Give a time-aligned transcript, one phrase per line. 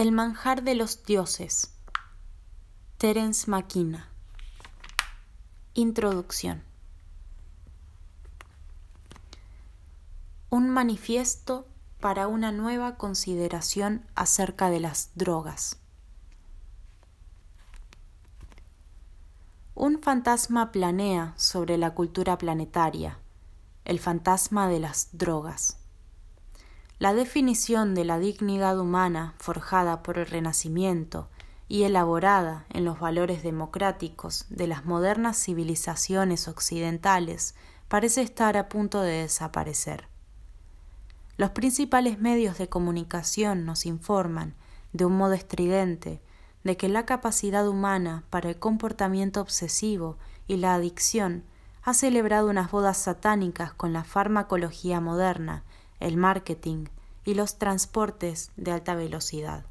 [0.00, 1.74] El manjar de los dioses.
[2.96, 4.08] Terence McKenna.
[5.74, 6.62] Introducción.
[10.48, 11.68] Un manifiesto
[12.00, 15.76] para una nueva consideración acerca de las drogas.
[19.74, 23.18] Un fantasma planea sobre la cultura planetaria,
[23.84, 25.79] el fantasma de las drogas.
[27.00, 31.30] La definición de la dignidad humana forjada por el Renacimiento
[31.66, 37.54] y elaborada en los valores democráticos de las modernas civilizaciones occidentales
[37.88, 40.08] parece estar a punto de desaparecer.
[41.38, 44.54] Los principales medios de comunicación nos informan,
[44.92, 46.20] de un modo estridente,
[46.64, 51.44] de que la capacidad humana para el comportamiento obsesivo y la adicción
[51.82, 55.64] ha celebrado unas bodas satánicas con la farmacología moderna
[56.00, 56.86] el marketing
[57.24, 59.66] y los transportes de alta velocidad.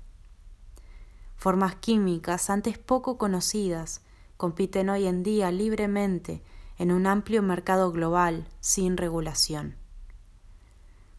[1.35, 4.01] Formas químicas antes poco conocidas
[4.37, 6.41] compiten hoy en día libremente
[6.77, 9.75] en un amplio mercado global sin regulación.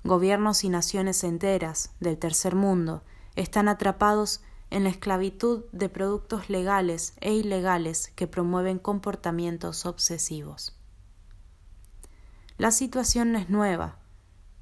[0.05, 3.03] Gobiernos y naciones enteras del tercer mundo
[3.37, 4.41] están atrapados
[4.71, 10.79] en la esclavitud de productos legales e ilegales que promueven comportamientos obsesivos.
[12.57, 14.00] La situación no es nueva,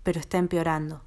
[0.09, 1.03] pero está empeorando.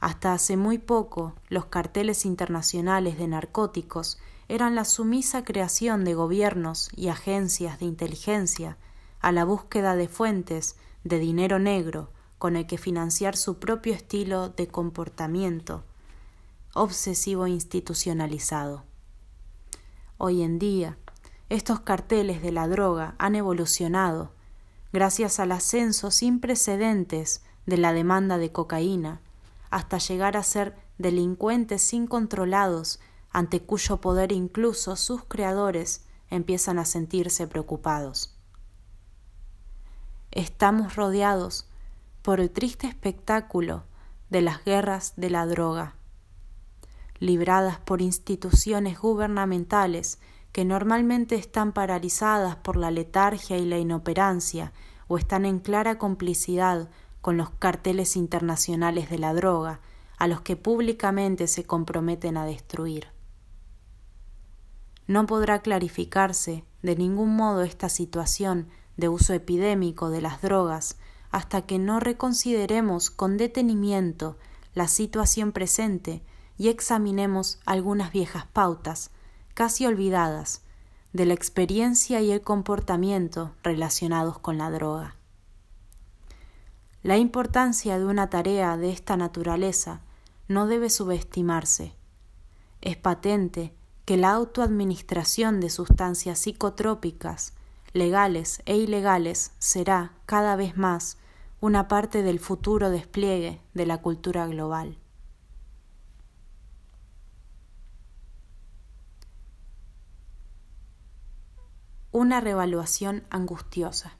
[0.00, 6.88] Hasta hace muy poco, los carteles internacionales de narcóticos eran la sumisa creación de gobiernos
[6.94, 8.76] y agencias de inteligencia
[9.18, 14.50] a la búsqueda de fuentes de dinero negro con el que financiar su propio estilo
[14.50, 15.82] de comportamiento
[16.74, 18.84] obsesivo institucionalizado.
[20.16, 20.96] Hoy en día,
[21.48, 24.30] estos carteles de la droga han evolucionado
[24.92, 29.20] gracias al ascenso sin precedentes de la demanda de cocaína,
[29.70, 33.00] hasta llegar a ser delincuentes incontrolados
[33.30, 38.34] ante cuyo poder incluso sus creadores empiezan a sentirse preocupados.
[40.30, 41.68] Estamos rodeados
[42.22, 43.84] por el triste espectáculo
[44.30, 45.94] de las guerras de la droga,
[47.18, 50.18] libradas por instituciones gubernamentales
[50.52, 54.72] que normalmente están paralizadas por la letargia y la inoperancia
[55.08, 56.88] o están en clara complicidad
[57.26, 59.80] con los carteles internacionales de la droga,
[60.16, 63.08] a los que públicamente se comprometen a destruir.
[65.08, 70.98] No podrá clarificarse de ningún modo esta situación de uso epidémico de las drogas
[71.32, 74.38] hasta que no reconsideremos con detenimiento
[74.74, 76.22] la situación presente
[76.56, 79.10] y examinemos algunas viejas pautas,
[79.52, 80.62] casi olvidadas,
[81.12, 85.15] de la experiencia y el comportamiento relacionados con la droga.
[87.06, 90.00] La importancia de una tarea de esta naturaleza
[90.48, 91.94] no debe subestimarse.
[92.80, 93.72] Es patente
[94.04, 97.52] que la autoadministración de sustancias psicotrópicas,
[97.92, 101.16] legales e ilegales, será cada vez más
[101.60, 104.98] una parte del futuro despliegue de la cultura global.
[112.10, 114.16] Una revaluación angustiosa.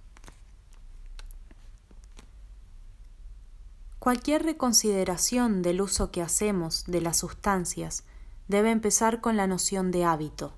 [4.06, 8.04] Cualquier reconsideración del uso que hacemos de las sustancias
[8.46, 10.54] debe empezar con la noción de hábito,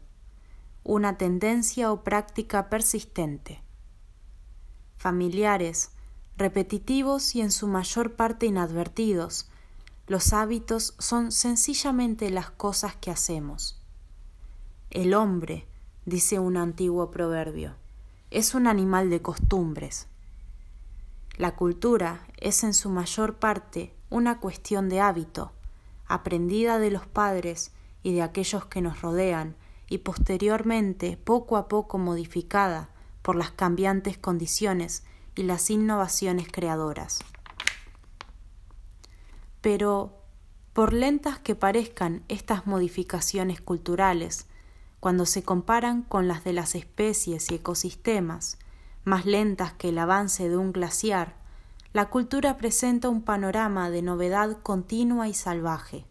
[0.84, 3.62] una tendencia o práctica persistente.
[4.98, 5.92] Familiares,
[6.36, 9.48] repetitivos y en su mayor parte inadvertidos,
[10.08, 13.80] los hábitos son sencillamente las cosas que hacemos.
[14.90, 15.66] El hombre,
[16.04, 17.76] dice un antiguo proverbio,
[18.30, 20.06] es un animal de costumbres.
[21.38, 25.52] La cultura es en su mayor parte una cuestión de hábito,
[26.08, 27.70] aprendida de los padres
[28.02, 29.54] y de aquellos que nos rodean
[29.88, 32.90] y posteriormente poco a poco modificada
[33.22, 35.04] por las cambiantes condiciones
[35.36, 37.20] y las innovaciones creadoras.
[39.60, 40.18] Pero,
[40.72, 44.46] por lentas que parezcan estas modificaciones culturales,
[44.98, 48.58] cuando se comparan con las de las especies y ecosistemas,
[49.04, 51.36] más lentas que el avance de un glaciar,
[51.92, 56.04] la cultura presenta un panorama de novedad continua y salvaje.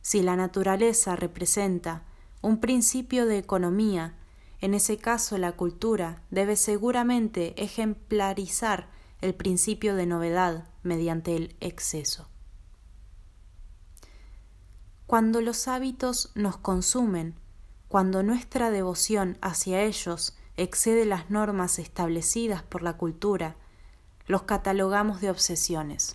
[0.00, 2.04] Si la naturaleza representa
[2.42, 4.14] un principio de economía,
[4.60, 8.88] en ese caso la cultura debe seguramente ejemplarizar
[9.20, 12.28] el principio de novedad mediante el exceso.
[15.06, 17.34] Cuando los hábitos nos consumen,
[17.88, 23.56] cuando nuestra devoción hacia ellos excede las normas establecidas por la cultura,
[24.26, 26.14] los catalogamos de obsesiones.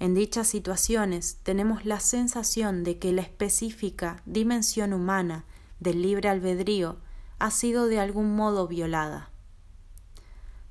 [0.00, 5.44] En dichas situaciones tenemos la sensación de que la específica dimensión humana
[5.80, 6.98] del libre albedrío
[7.38, 9.30] ha sido de algún modo violada.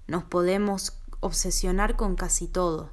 [0.07, 2.91] Nos podemos obsesionar con casi todo,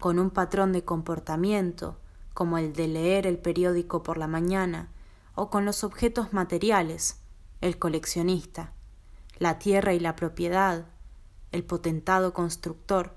[0.00, 1.98] con un patrón de comportamiento,
[2.34, 4.88] como el de leer el periódico por la mañana,
[5.34, 7.19] o con los objetos materiales,
[7.60, 8.72] el coleccionista,
[9.38, 10.86] la tierra y la propiedad,
[11.52, 13.14] el potentado constructor,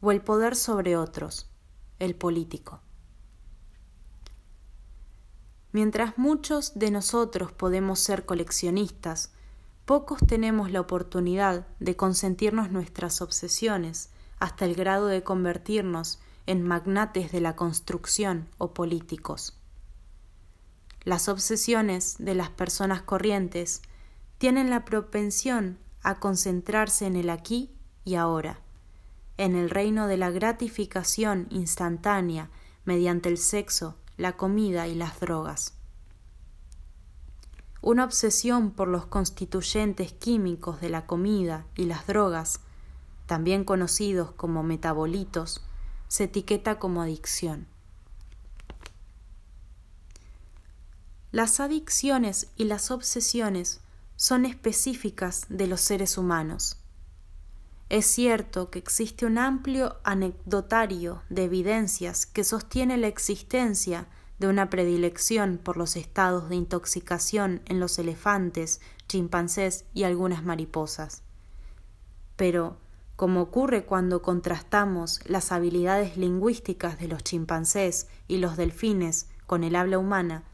[0.00, 1.48] o el poder sobre otros,
[1.98, 2.80] el político.
[5.72, 9.32] Mientras muchos de nosotros podemos ser coleccionistas,
[9.84, 17.32] pocos tenemos la oportunidad de consentirnos nuestras obsesiones hasta el grado de convertirnos en magnates
[17.32, 19.58] de la construcción o políticos.
[21.08, 23.80] Las obsesiones de las personas corrientes
[24.36, 27.70] tienen la propensión a concentrarse en el aquí
[28.04, 28.60] y ahora
[29.38, 32.50] en el reino de la gratificación instantánea
[32.84, 35.72] mediante el sexo, la comida y las drogas.
[37.80, 42.60] Una obsesión por los constituyentes químicos de la comida y las drogas,
[43.24, 45.64] también conocidos como metabolitos,
[46.06, 47.66] se etiqueta como adicción.
[51.30, 53.80] Las adicciones y las obsesiones
[54.16, 56.78] son específicas de los seres humanos
[57.88, 64.06] es cierto que existe un amplio anecdotario de evidencias que sostiene la existencia
[64.38, 71.22] de una predilección por los estados de intoxicación en los elefantes, chimpancés y algunas mariposas.
[72.36, 72.76] Pero,
[73.16, 79.74] como ocurre cuando contrastamos las habilidades lingüísticas de los chimpancés y los delfines con el
[79.74, 80.44] habla humana,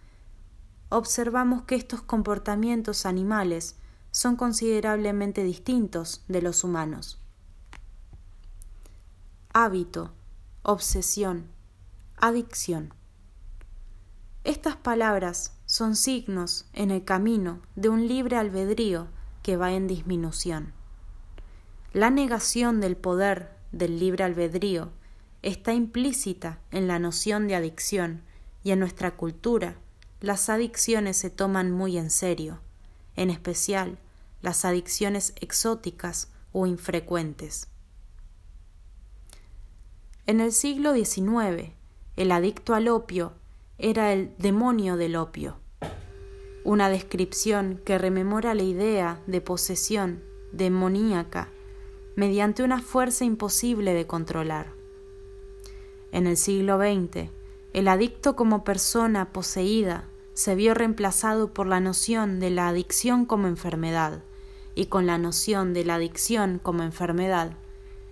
[0.96, 3.76] observamos que estos comportamientos animales
[4.11, 7.19] son considerablemente distintos de los humanos
[9.56, 10.11] hábito,
[10.62, 11.46] obsesión,
[12.17, 12.93] adicción.
[14.43, 19.06] Estas palabras son signos en el camino de un libre albedrío
[19.44, 20.73] que va en disminución.
[21.93, 24.91] La negación del poder del libre albedrío
[25.43, 28.23] está implícita en la noción de adicción
[28.64, 29.76] y en nuestra cultura
[30.24, 32.60] las adicciones se toman muy en serio,
[33.14, 33.98] en especial
[34.40, 37.68] las adicciones exóticas o infrecuentes.
[40.26, 41.72] En el siglo XIX,
[42.16, 43.34] el adicto al opio
[43.76, 45.58] era el demonio del opio,
[46.64, 50.22] una descripción que rememora la idea de posesión
[50.52, 51.50] demoníaca
[52.16, 54.72] mediante una fuerza imposible de controlar.
[56.12, 57.28] En el siglo XX,
[57.74, 63.46] el adicto como persona poseída se vio reemplazado por la noción de la adicción como
[63.46, 64.22] enfermedad,
[64.75, 67.56] y con la noción de la adicción como enfermedad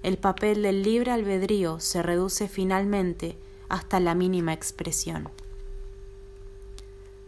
[0.03, 3.37] el papel del libre albedrío se reduce finalmente
[3.69, 5.29] hasta la mínima expresión.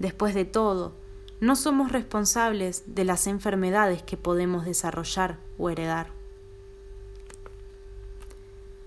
[0.01, 0.93] Después de todo,
[1.41, 6.09] no somos responsables de las enfermedades que podemos desarrollar o heredar.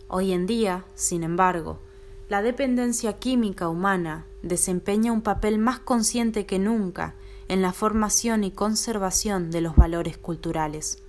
[0.10, 1.80] Hoy en día, sin embargo,
[2.28, 7.16] la dependencia química humana desempeña un papel más consciente que nunca
[7.48, 11.04] en la formación y conservación de los valores culturales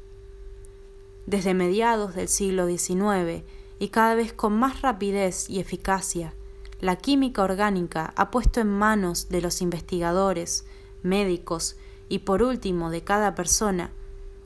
[1.28, 3.44] desde mediados del siglo XIX
[3.78, 6.32] y cada vez con más rapidez y eficacia,
[6.80, 10.64] la química orgánica ha puesto en manos de los investigadores,
[11.02, 11.76] médicos
[12.08, 13.90] y por último de cada persona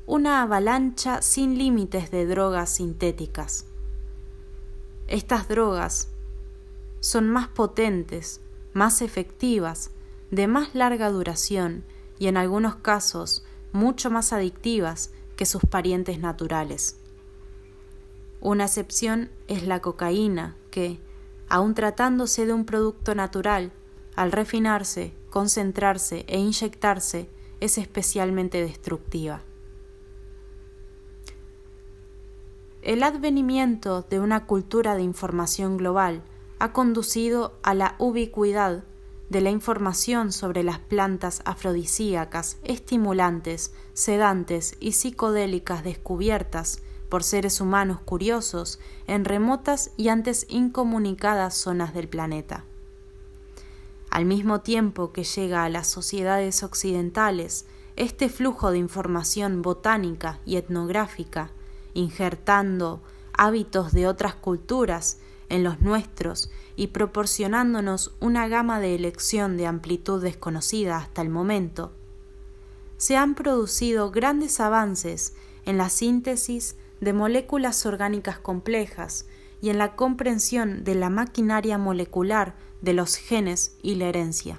[0.07, 3.67] una avalancha sin límites de drogas sintéticas.
[5.07, 6.09] Estas drogas
[6.99, 8.41] son más potentes,
[8.73, 9.91] más efectivas,
[10.31, 11.85] de más larga duración
[12.19, 16.99] y en algunos casos mucho más adictivas que sus parientes naturales.
[18.41, 20.99] Una excepción es la cocaína, que,
[21.49, 23.73] aun tratándose de un producto natural,
[24.17, 27.29] al refinarse, concentrarse e inyectarse,
[27.61, 29.43] es especialmente destructiva.
[32.83, 36.23] El advenimiento de una cultura de información global
[36.63, 38.85] ha conducido a la ubicuidad
[39.31, 47.99] de la información sobre las plantas afrodisíacas, estimulantes, sedantes y psicodélicas descubiertas por seres humanos
[48.05, 48.79] curiosos
[49.09, 52.65] en remotas y antes incomunicadas zonas del planeta.
[54.09, 57.67] Al mismo tiempo que llega a las sociedades occidentales
[57.97, 61.51] este flujo de información botánica y etnográfica,
[61.93, 63.03] injertando
[63.33, 65.19] hábitos de otras culturas
[65.53, 71.93] en los nuestros y proporcionándonos una gama de elección de amplitud desconocida hasta el momento,
[72.97, 75.35] se han producido grandes avances
[75.67, 79.27] en la síntesis de moléculas orgánicas complejas
[79.61, 84.59] y en la comprensión de la maquinaria molecular de los genes y la herencia.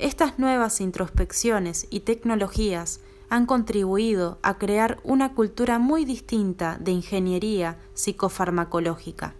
[0.00, 7.78] Estas nuevas introspecciones y tecnologías han contribuido a crear una cultura muy distinta de ingeniería
[7.94, 9.34] psicofarmacológica.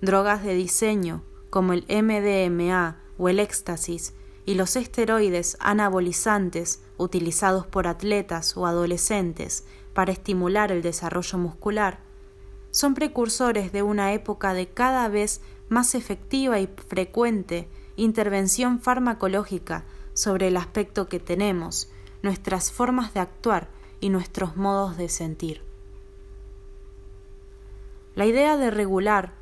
[0.00, 4.12] Drogas de diseño, como el MDMA o el éxtasis,
[4.44, 12.00] y los esteroides anabolizantes utilizados por atletas o adolescentes para estimular el desarrollo muscular,
[12.70, 20.48] son precursores de una época de cada vez más efectiva y frecuente intervención farmacológica sobre
[20.48, 21.88] el aspecto que tenemos,
[22.26, 23.68] nuestras formas de actuar
[24.00, 25.62] y nuestros modos de sentir.
[28.16, 29.34] La idea de regular,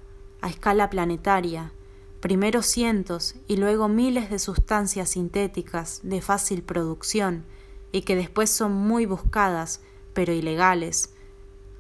[0.42, 1.72] a escala planetaria,
[2.20, 7.44] primero cientos y luego miles de sustancias sintéticas de fácil producción
[7.90, 9.80] y que después son muy buscadas,
[10.12, 11.14] pero ilegales,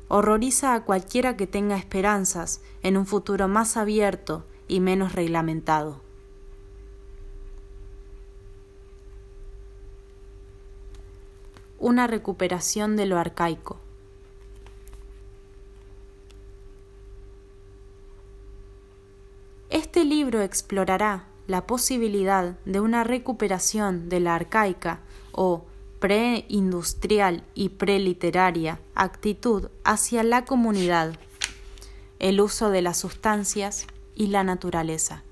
[0.08, 6.03] horroriza a cualquiera que tenga esperanzas en un futuro más abierto y menos reglamentado.
[11.78, 13.78] Una recuperación de lo arcaico.
[19.70, 25.00] Este libro explorará la posibilidad de una recuperación de la arcaica
[25.32, 25.64] o
[25.98, 31.14] preindustrial y preliteraria actitud hacia la comunidad,
[32.18, 35.22] el uso de las sustancias y la naturaleza.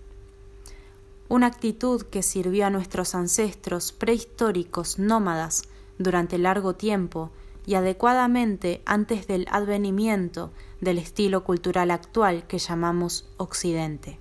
[1.29, 5.63] Una actitud que sirvió a nuestros ancestros prehistóricos nómadas
[6.03, 7.31] durante largo tiempo
[7.67, 14.19] y adecuadamente antes del advenimiento del estilo cultural actual que llamamos Occidente.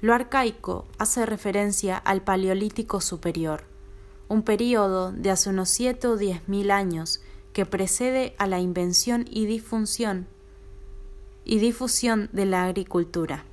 [0.00, 3.64] Lo arcaico hace referencia al Paleolítico Superior,
[4.28, 7.20] un período de hace unos siete o diez mil años
[7.52, 10.26] que precede a la invención y difusión
[11.44, 13.44] y difusión de la agricultura.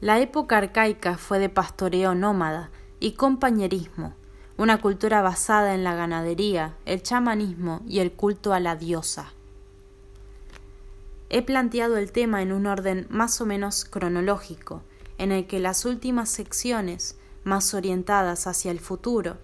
[0.00, 4.14] La época arcaica fue de pastoreo nómada y compañerismo,
[4.62, 9.32] una cultura basada en la ganadería, el chamanismo y el culto a la diosa.
[11.30, 14.84] He planteado el tema en un orden más o menos cronológico,
[15.18, 19.38] en el que las últimas secciones, más orientadas hacia el futuro,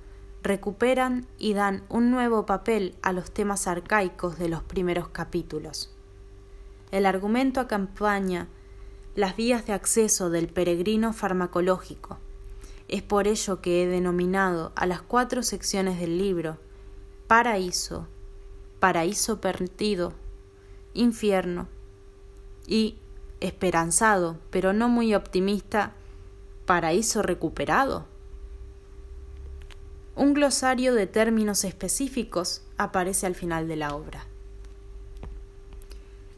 [0.45, 5.93] recuperan y dan un nuevo papel a los temas arcaicos de los primeros capítulos.
[6.93, 8.47] El argumento acompaña
[9.17, 12.19] las vías de acceso del peregrino farmacológico.
[12.89, 16.59] Es por ello que he denominado a las cuatro secciones del libro
[17.27, 18.09] Paraíso,
[18.81, 20.15] Paraíso perdido,
[20.95, 21.69] Infierno,
[22.67, 22.97] y,
[23.41, 25.93] esperanzado, pero no muy optimista,
[26.67, 28.07] paraíso recuperado.
[30.17, 34.27] Un glosario de términos específicos aparece al final de la obra.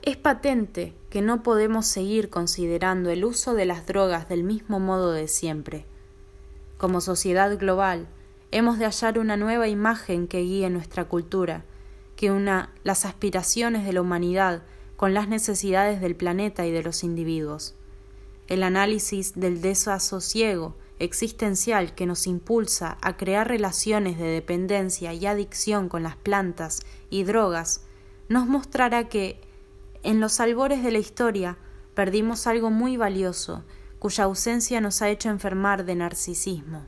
[0.03, 5.13] Es patente que no podemos seguir considerando el uso de las drogas del mismo modo
[5.13, 5.85] de siempre.
[6.81, 8.09] Como sociedad global,
[8.53, 11.67] hemos de hallar una nueva imagen que guíe nuestra cultura,
[12.17, 14.63] que una las aspiraciones de la humanidad
[14.97, 17.75] con las necesidades del planeta y de los individuos.
[18.47, 25.91] El análisis del desasosiego existencial que nos impulsa a crear relaciones de dependencia y adicción
[25.91, 27.85] con las plantas y drogas
[28.31, 29.39] nos mostrará que,
[30.03, 31.59] en los albores de la historia,
[31.93, 33.65] perdimos algo muy valioso,
[34.01, 36.87] cuya ausencia nos ha hecho enfermar de narcisismo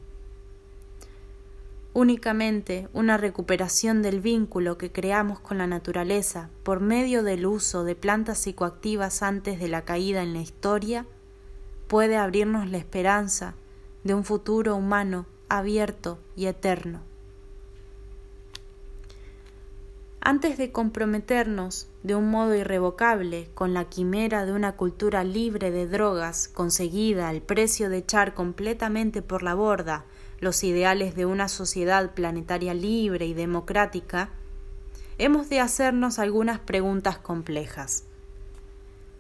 [1.95, 7.95] únicamente una recuperación del vínculo que creamos con la naturaleza por medio del uso de
[7.95, 11.07] plantas psicoactivas antes de la caída en la historia
[11.89, 13.55] puede abrirnos la esperanza
[14.05, 17.03] de un futuro humano abierto y eterno.
[20.25, 25.89] Antes de comprometernos de un modo irrevocable con la quimera de una cultura libre de
[25.89, 30.05] drogas conseguida al precio de echar completamente por la borda
[30.39, 34.29] los ideales de una sociedad planetaria libre y democrática,
[35.19, 38.05] hemos de hacernos algunas preguntas complejas.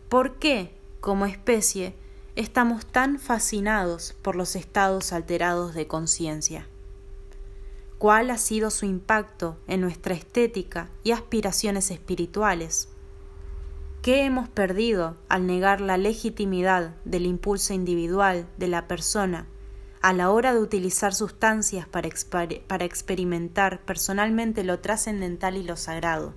[0.08, 1.96] ¿Por qué, como especie,
[2.36, 6.68] estamos tan fascinados por los estados alterados de conciencia?
[8.02, 12.88] ¿Cuál ha sido su impacto en nuestra estética y aspiraciones espirituales?
[14.02, 19.46] ¿Qué hemos perdido al negar la legitimidad del impulso individual de la persona
[20.00, 22.08] a la hora de utilizar sustancias para,
[22.66, 26.34] para experimentar personalmente lo trascendental y lo sagrado.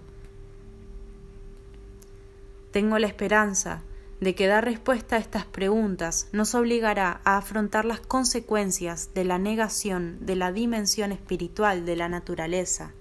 [2.69, 3.81] Tengo la esperanza
[4.21, 9.37] de que dar respuesta a estas preguntas nos obligará a afrontar las consecuencias de la
[9.37, 12.93] negación de la dimensión espiritual de la naturaleza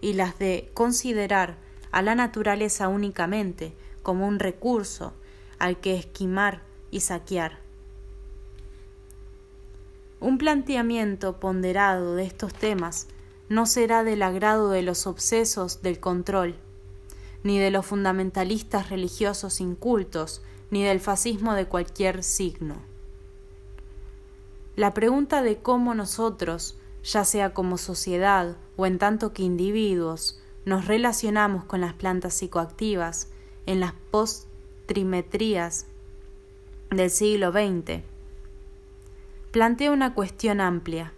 [0.00, 1.56] y las de considerar
[1.90, 5.14] a la naturaleza únicamente como un recurso
[5.58, 7.58] al que esquimar y saquear.
[10.20, 13.06] Un planteamiento ponderado de estos temas
[13.48, 16.56] no será del agrado de los obsesos del control,
[17.48, 22.76] ni de los fundamentalistas religiosos incultos, ni del fascismo de cualquier signo.
[24.76, 30.84] La pregunta de cómo nosotros, ya sea como sociedad o en tanto que individuos, nos
[30.84, 33.28] relacionamos con las plantas psicoactivas
[33.64, 35.86] en las postrimetrías
[36.90, 38.02] del siglo XX,
[39.52, 41.14] plantea una cuestión amplia.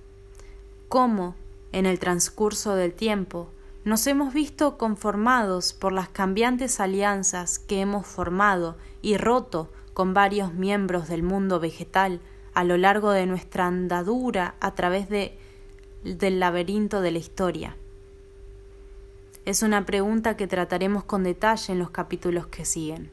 [0.89, 1.35] ¿Cómo,
[1.73, 3.49] en el transcurso del tiempo,
[3.85, 10.53] nos hemos visto conformados por las cambiantes alianzas que hemos formado y roto con varios
[10.53, 12.21] miembros del mundo vegetal
[12.53, 15.39] a lo largo de nuestra andadura a través de,
[16.05, 17.77] del laberinto de la historia.
[19.47, 23.11] Es una pregunta que trataremos con detalle en los capítulos que siguen.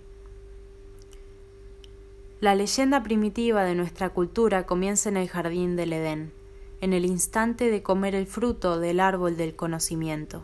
[2.42, 6.34] La leyenda primitiva de nuestra cultura comienza en el jardín del Edén,
[6.82, 10.44] en el instante de comer el fruto del árbol del conocimiento.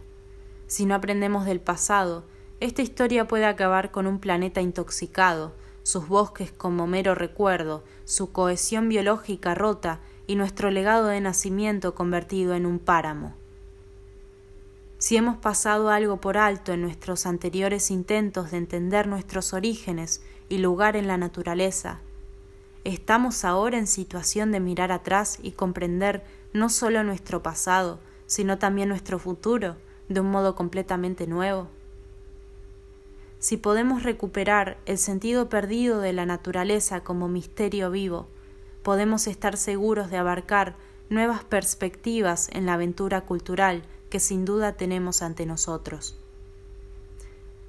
[0.74, 2.24] Si no aprendemos del pasado,
[2.60, 5.54] esta historia puede acabar con un planeta intoxicado,
[5.84, 12.56] sus bosques como mero recuerdo, su cohesión biológica rota y nuestro legado de nacimiento convertido
[12.56, 13.36] en un páramo.
[14.98, 20.58] Si hemos pasado algo por alto en nuestros anteriores intentos de entender nuestros orígenes y
[20.58, 22.00] lugar en la naturaleza,
[22.84, 28.90] estamos ahora en situación de mirar atrás y comprender no solo nuestro pasado, sino también
[28.90, 29.76] nuestro futuro
[30.10, 31.68] de un modo completamente nuevo
[33.44, 38.26] si podemos recuperar el sentido perdido de la naturaleza como misterio vivo,
[38.84, 40.78] podemos estar seguros de abarcar
[41.10, 46.18] nuevas perspectivas en la aventura cultural que sin duda tenemos ante nosotros.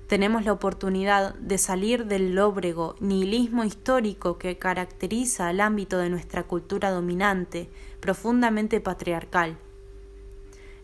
[0.07, 6.45] Tenemos la oportunidad de salir del lóbrego nihilismo histórico que caracteriza al ámbito de nuestra
[6.45, 9.58] cultura dominante, profundamente patriarcal,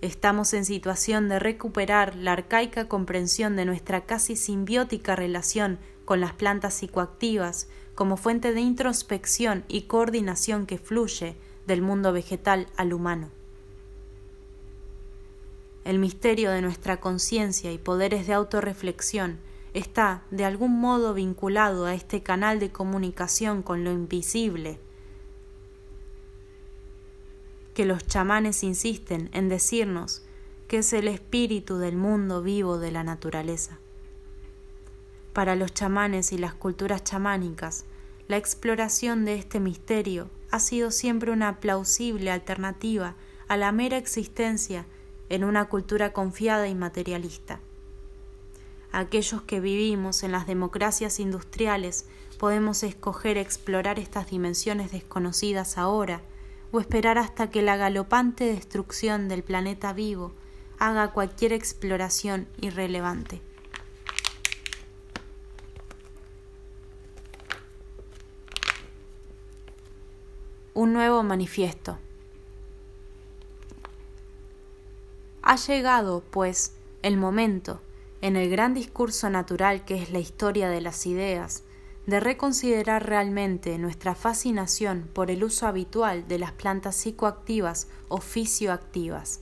[0.03, 6.33] Estamos en situación de recuperar la arcaica comprensión de nuestra casi simbiótica relación con las
[6.33, 11.37] plantas psicoactivas como fuente de introspección y coordinación que fluye
[11.67, 13.29] del mundo vegetal al humano.
[15.85, 19.39] El misterio de nuestra conciencia y poderes de autorreflexión
[19.75, 24.79] está de algún modo vinculado a este canal de comunicación con lo invisible
[27.75, 30.23] que los chamanes insisten en decirnos
[30.69, 33.79] que es el espíritu del mundo vivo de la naturaleza.
[35.33, 37.85] Para los chamanes y las culturas chamánicas,
[38.29, 43.15] la exploración de este misterio ha sido siempre una plausible alternativa
[43.49, 44.87] a la mera existencia
[45.29, 47.61] en una cultura confiada y materialista.
[48.93, 52.07] Aquellos que vivimos en las democracias industriales
[52.39, 56.23] podemos escoger explorar estas dimensiones desconocidas ahora
[56.73, 60.33] o esperar hasta que la galopante destrucción del planeta vivo
[60.79, 63.43] haga cualquier exploración irrelevante.
[70.73, 71.99] Un nuevo manifiesto.
[75.43, 77.81] Ha llegado, pues, el momento,
[78.23, 81.65] en el gran discurso natural que es la historia de las ideas,
[82.07, 89.41] de reconsiderar realmente nuestra fascinación por el uso habitual de las plantas psicoactivas o fisioactivas.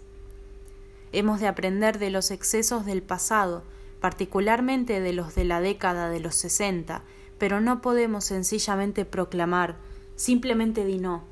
[1.13, 3.63] Hemos de aprender de los excesos del pasado,
[4.01, 7.03] particularmente de los de la década de los sesenta,
[7.39, 9.77] pero no podemos sencillamente proclamar
[10.17, 11.25] simplemente di no,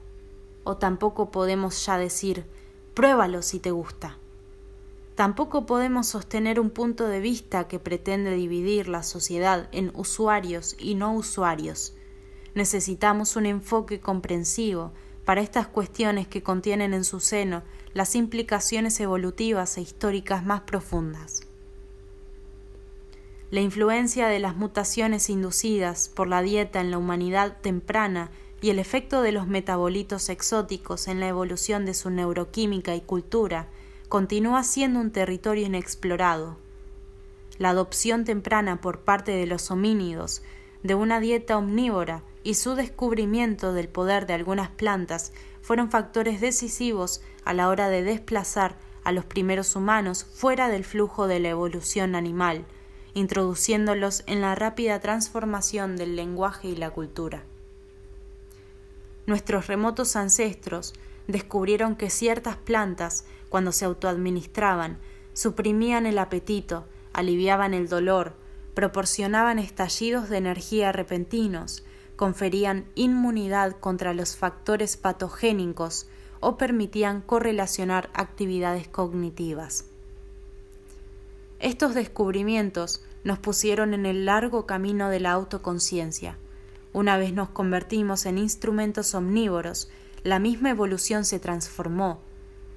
[0.65, 2.47] o tampoco podemos ya decir
[2.95, 4.17] pruébalo si te gusta.
[5.17, 10.95] Tampoco podemos sostener un punto de vista que pretende dividir la sociedad en usuarios y
[10.95, 11.95] no usuarios.
[12.55, 14.93] Necesitamos un enfoque comprensivo
[15.25, 17.63] para estas cuestiones que contienen en su seno
[17.95, 21.47] las implicaciones evolutivas e históricas más profundas.
[23.51, 28.79] La influencia de las mutaciones inducidas por la dieta en la humanidad temprana y el
[28.79, 33.69] efecto de los metabolitos exóticos en la evolución de su neuroquímica y cultura
[34.09, 36.57] continúa siendo un territorio inexplorado.
[37.59, 40.43] La adopción temprana por parte de los homínidos
[40.83, 47.23] de una dieta omnívora y su descubrimiento del poder de algunas plantas fueron factores decisivos
[47.45, 52.15] a la hora de desplazar a los primeros humanos fuera del flujo de la evolución
[52.15, 52.65] animal,
[53.15, 57.43] introduciéndolos en la rápida transformación del lenguaje y la cultura.
[59.27, 60.95] Nuestros remotos ancestros
[61.27, 64.99] descubrieron que ciertas plantas cuando se autoadministraban,
[65.33, 68.35] suprimían el apetito, aliviaban el dolor,
[68.75, 71.85] proporcionaban estallidos de energía repentinos,
[72.17, 76.07] conferían inmunidad contra los factores patogénicos
[76.41, 79.85] o permitían correlacionar actividades cognitivas.
[81.59, 86.37] Estos descubrimientos nos pusieron en el largo camino de la autoconciencia.
[86.93, 89.91] Una vez nos convertimos en instrumentos omnívoros,
[90.23, 92.21] la misma evolución se transformó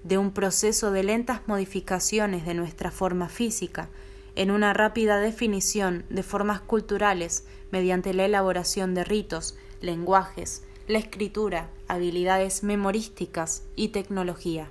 [0.03, 3.89] de un proceso de lentas modificaciones de nuestra forma física
[4.35, 11.69] en una rápida definición de formas culturales mediante la elaboración de ritos, lenguajes, la escritura,
[11.87, 14.69] habilidades memorísticas y tecnología.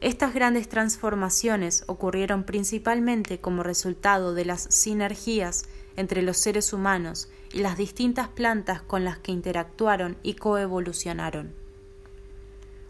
[0.00, 7.58] Estas grandes transformaciones ocurrieron principalmente como resultado de las sinergias entre los seres humanos y
[7.58, 11.61] las distintas plantas con las que interactuaron y coevolucionaron.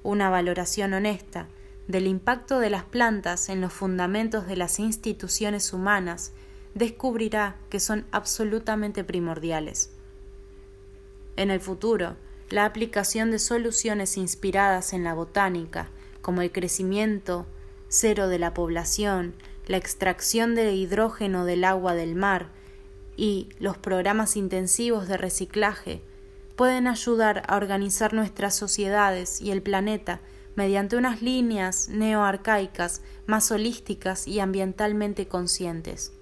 [0.03, 1.49] Una valoración honesta
[1.88, 6.33] del impacto de las plantas en los fundamentos de las instituciones humanas
[6.75, 9.91] descubrirá que son absolutamente primordiales.
[11.37, 12.17] En el futuro,
[12.51, 15.88] la aplicación de soluciones inspiradas en la botánica,
[16.21, 17.47] como el crecimiento
[17.88, 19.35] cero de la población,
[19.67, 22.49] la extracción de hidrógeno del agua del mar
[23.17, 26.03] y los programas intensivos de reciclaje,
[26.62, 30.20] pueden ayudar a organizar nuestras sociedades y el planeta
[30.55, 36.12] mediante unas líneas neoarcaicas más holísticas y ambientalmente conscientes.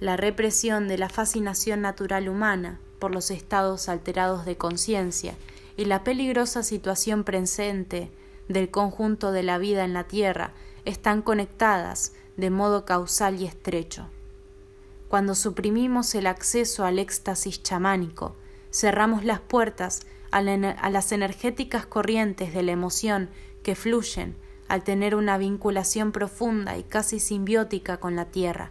[0.00, 5.34] La represión de la fascinación natural humana por los estados alterados de conciencia
[5.78, 8.10] y la peligrosa situación presente
[8.50, 10.52] del conjunto de la vida en la Tierra
[10.84, 14.10] están conectadas de modo causal y estrecho.
[15.08, 18.36] Cuando suprimimos el acceso al éxtasis chamánico,
[18.70, 23.30] cerramos las puertas a, las energéticas corrientes de la emoción
[23.62, 24.36] que fluyen
[24.68, 28.70] al tener una vinculación profunda y casi simbiótica con la Tierra.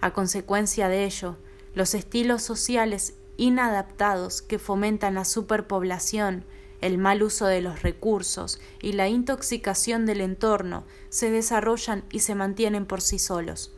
[0.00, 1.36] A consecuencia de ello,
[1.74, 6.44] los estilos sociales inadaptados que fomentan la superpoblación,
[6.80, 12.34] el mal uso de los recursos y la intoxicación del entorno se desarrollan y se
[12.34, 13.72] mantienen por sí solos.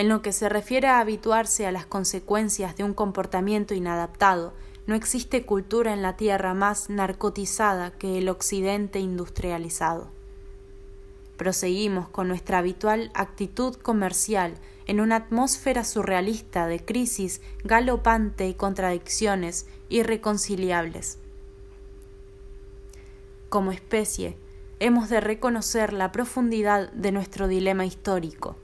[0.00, 4.54] En lo que se refiere a habituarse a las consecuencias de un comportamiento inadaptado,
[4.86, 10.08] no existe cultura en la Tierra más narcotizada que el Occidente industrializado.
[11.36, 14.54] Proseguimos con nuestra habitual actitud comercial
[14.86, 21.18] en una atmósfera surrealista de crisis galopante y contradicciones irreconciliables.
[23.50, 24.38] Como especie,
[24.78, 28.56] hemos de reconocer la profundidad de nuestro dilema histórico.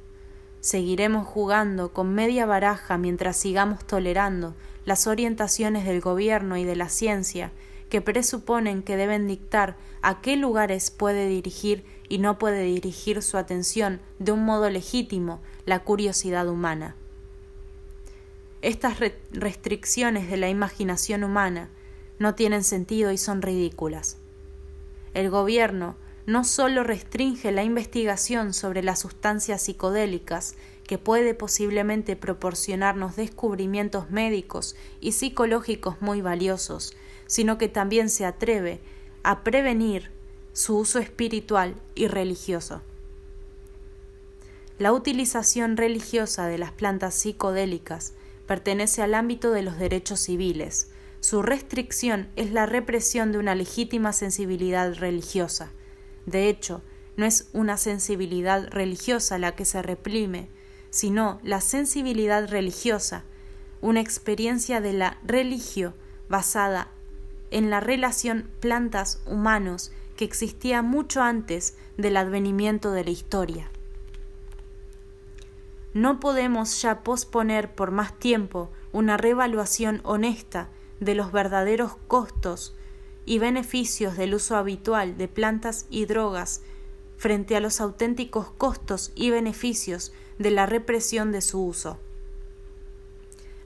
[0.66, 6.88] Seguiremos jugando con media baraja mientras sigamos tolerando las orientaciones del gobierno y de la
[6.88, 7.52] ciencia
[7.88, 13.36] que presuponen que deben dictar a qué lugares puede dirigir y no puede dirigir su
[13.36, 16.96] atención de un modo legítimo la curiosidad humana.
[18.60, 18.98] Estas
[19.30, 21.68] restricciones de la imaginación humana
[22.18, 24.16] no tienen sentido y son ridículas.
[25.14, 25.94] El gobierno
[26.26, 34.76] no solo restringe la investigación sobre las sustancias psicodélicas que puede posiblemente proporcionarnos descubrimientos médicos
[35.00, 38.80] y psicológicos muy valiosos, sino que también se atreve
[39.22, 40.10] a prevenir
[40.52, 42.82] su uso espiritual y religioso.
[44.78, 48.14] La utilización religiosa de las plantas psicodélicas
[48.46, 50.90] pertenece al ámbito de los derechos civiles.
[51.20, 55.72] Su restricción es la represión de una legítima sensibilidad religiosa.
[56.26, 56.82] De hecho,
[57.16, 60.48] no es una sensibilidad religiosa la que se reprime,
[60.90, 63.24] sino la sensibilidad religiosa,
[63.80, 65.94] una experiencia de la religio
[66.28, 66.88] basada
[67.50, 73.70] en la relación plantas-humanos que existía mucho antes del advenimiento de la historia.
[75.94, 80.68] No podemos ya posponer por más tiempo una revaluación honesta
[81.00, 82.75] de los verdaderos costos
[83.26, 86.62] y beneficios del uso habitual de plantas y drogas
[87.18, 91.98] frente a los auténticos costos y beneficios de la represión de su uso.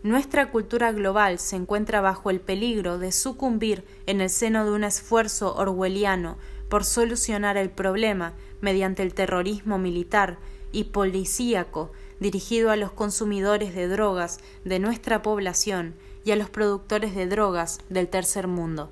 [0.02, 4.82] Nuestra cultura global se encuentra bajo el peligro de sucumbir en el seno de un
[4.82, 6.38] esfuerzo orwelliano
[6.70, 10.38] por solucionar el problema mediante el terrorismo militar
[10.72, 15.94] y policíaco dirigido a los consumidores de drogas de nuestra población
[16.24, 18.90] y a los productores de drogas del tercer mundo.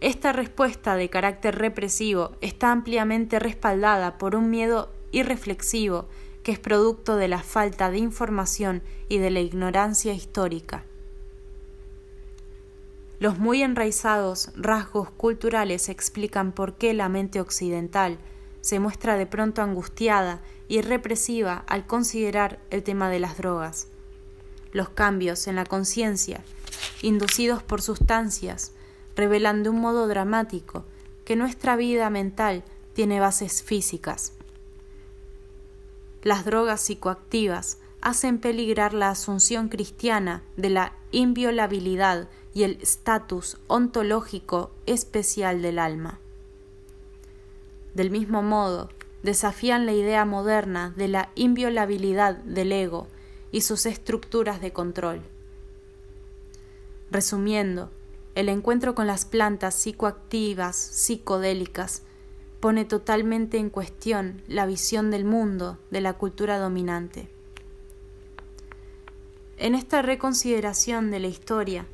[0.00, 6.06] Esta respuesta de carácter represivo está ampliamente respaldada por un miedo irreflexivo
[6.44, 10.84] que es producto de la falta de información y de la ignorancia histórica.
[13.18, 18.18] Los muy enraizados rasgos culturales explican por qué la mente occidental
[18.60, 23.88] se muestra de pronto angustiada y represiva al considerar el tema de las drogas.
[24.72, 26.44] Los cambios en la conciencia,
[27.02, 28.72] inducidos por sustancias,
[29.18, 30.84] revelan de un modo dramático
[31.24, 32.62] que nuestra vida mental
[32.94, 34.32] tiene bases físicas.
[36.22, 44.70] Las drogas psicoactivas hacen peligrar la asunción cristiana de la inviolabilidad y el estatus ontológico
[44.86, 46.20] especial del alma.
[47.94, 48.88] Del mismo modo,
[49.24, 53.08] desafían la idea moderna de la inviolabilidad del ego
[53.50, 55.22] y sus estructuras de control.
[57.10, 57.90] Resumiendo,
[58.38, 62.04] el encuentro con las plantas psicoactivas, psicodélicas,
[62.60, 67.28] pone totalmente en cuestión la visión del mundo de la cultura dominante.
[69.56, 71.86] En esta reconsideración de la historia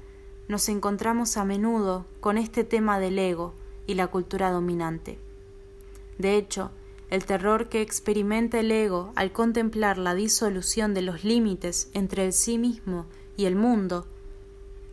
[0.46, 3.54] nos encontramos a menudo con este tema del ego
[3.86, 5.18] y la cultura dominante.
[6.18, 6.72] De hecho,
[7.08, 12.34] el terror que experimenta el ego al contemplar la disolución de los límites entre el
[12.34, 14.04] sí mismo y el mundo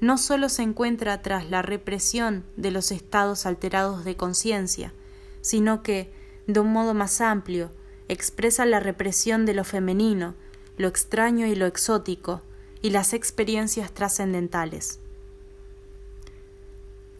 [0.02, 4.94] no solo se encuentra tras la represión de los estados alterados de conciencia,
[5.42, 6.12] sino que,
[6.48, 7.72] de un modo más amplio,
[8.08, 10.34] expresa la represión de lo femenino,
[10.78, 12.42] lo extraño y lo exótico,
[12.82, 15.00] y las experiencias trascendentales.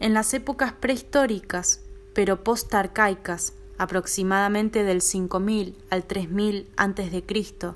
[0.00, 1.82] En las épocas prehistóricas,
[2.14, 7.74] pero postarcaicas, aproximadamente del 5000 al 3000 a.C.,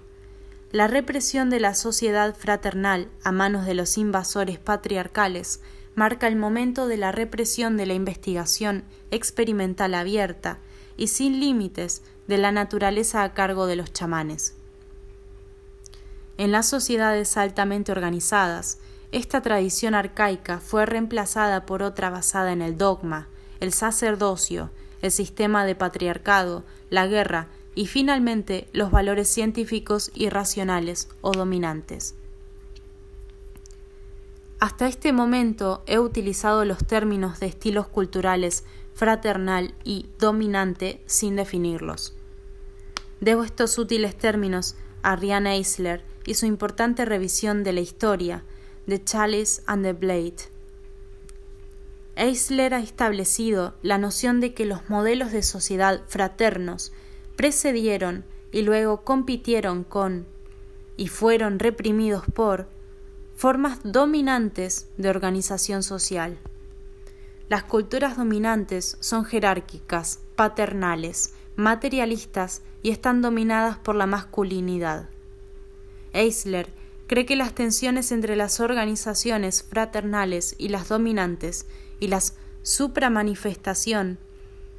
[0.72, 5.60] la represión de la sociedad fraternal a manos de los invasores patriarcales
[5.94, 10.58] marca el momento de la represión de la investigación experimental abierta
[10.96, 14.54] y sin límites de la naturaleza a cargo de los chamanes.
[16.36, 18.78] En las sociedades altamente organizadas,
[19.12, 23.28] esta tradición arcaica fue reemplazada por otra basada en el dogma,
[23.60, 31.08] el sacerdocio, el sistema de patriarcado, la guerra y finalmente los valores científicos y racionales
[31.20, 32.16] o dominantes.
[34.58, 42.16] Hasta este momento he utilizado los términos de estilos culturales fraternal y dominante sin definirlos.
[43.20, 48.42] Debo estos útiles términos a Rian Eisler y su importante revisión de la historia
[48.86, 50.36] de Chalice and the Blade.
[52.16, 56.92] Eisler ha establecido la noción de que los modelos de sociedad fraternos
[57.36, 60.26] precedieron y luego compitieron con
[60.96, 62.68] y fueron reprimidos por
[63.36, 66.38] formas dominantes de organización social.
[67.48, 75.08] Las culturas dominantes son jerárquicas, paternales, materialistas y están dominadas por la masculinidad.
[76.12, 76.70] Eisler
[77.06, 81.66] cree que las tensiones entre las organizaciones fraternales y las dominantes
[82.00, 82.20] y la
[82.62, 84.18] supramanifestación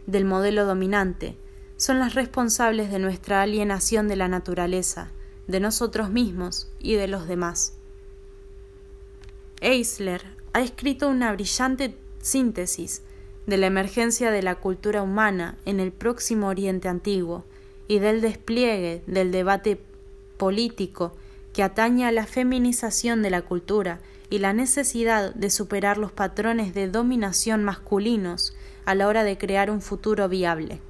[0.07, 1.37] del modelo dominante
[1.77, 5.11] son las responsables de nuestra alienación de la naturaleza,
[5.47, 7.73] de nosotros mismos y de los demás.
[9.61, 13.03] Eisler ha escrito una brillante síntesis
[13.45, 17.45] de la emergencia de la cultura humana en el próximo Oriente Antiguo
[17.87, 19.79] y del despliegue del debate
[20.37, 21.15] político
[21.53, 26.73] que atañe a la feminización de la cultura y la necesidad de superar los patrones
[26.73, 30.81] de dominación masculinos a la hora de crear un futuro viable.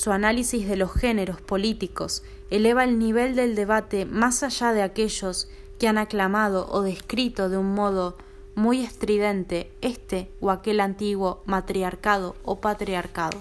[0.00, 5.50] Su análisis de los géneros políticos eleva el nivel del debate más allá de aquellos
[5.78, 8.16] que han aclamado o descrito de un modo
[8.54, 13.36] muy estridente este o aquel antiguo matriarcado o patriarcado.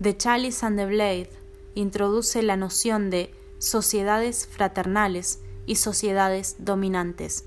[0.00, 1.30] The Chalice and the Blade
[1.74, 7.44] introduce la noción de sociedades fraternales y sociedades dominantes,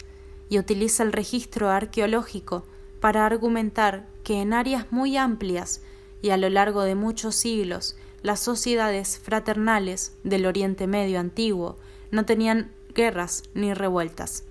[0.50, 2.66] y utiliza el registro arqueológico
[3.00, 5.80] para argumentar que en áreas muy amplias
[6.22, 11.78] y a lo largo de muchos siglos las sociedades fraternales del Oriente Medio antiguo
[12.12, 14.44] no tenían guerras ni revueltas.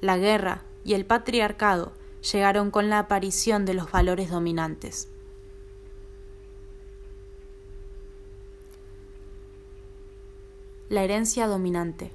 [0.00, 1.92] La guerra y el patriarcado
[2.32, 5.08] llegaron con la aparición de los valores dominantes.
[10.88, 12.10] La herencia dominante.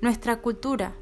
[0.00, 0.94] Nuestra cultura,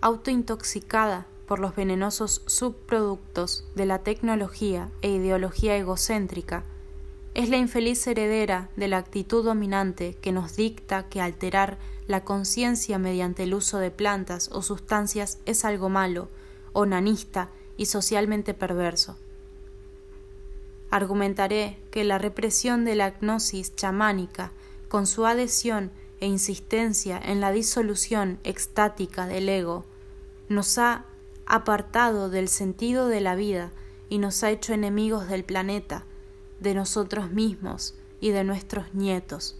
[0.00, 6.64] autointoxicada por los venenosos subproductos de la tecnología e ideología egocéntrica,
[7.34, 12.98] es la infeliz heredera de la actitud dominante que nos dicta que alterar la conciencia
[12.98, 16.30] mediante el uso de plantas o sustancias es algo malo,
[16.72, 19.18] onanista y socialmente perverso.
[20.90, 24.52] Argumentaré que la represión de la gnosis chamánica,
[24.88, 29.84] con su adhesión e insistencia en la disolución extática del ego
[30.48, 31.04] nos ha
[31.46, 33.70] apartado del sentido de la vida
[34.08, 36.04] y nos ha hecho enemigos del planeta,
[36.60, 39.56] de nosotros mismos y de nuestros nietos.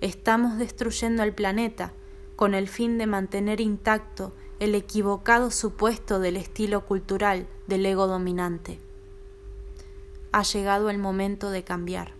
[0.00, 1.92] Estamos destruyendo el planeta
[2.36, 8.78] con el fin de mantener intacto el equivocado supuesto del estilo cultural del ego dominante.
[10.32, 12.19] Ha llegado el momento de cambiar.